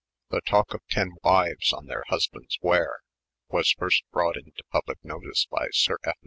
The 0.31 0.41
Talk 0.41 0.73
of 0.73 0.81
Ten 0.89 1.11
Wives 1.23 1.71
on 1.73 1.85
thdr 1.85 2.01
Siisbands' 2.09 2.57
Ware 2.59 3.01
was 3.49 3.71
first 3.73 4.01
brought 4.11 4.35
into 4.35 4.63
public 4.71 4.97
notice 5.05 5.45
by 5.45 5.67
Sir 5.73 5.97
F. 6.03 6.15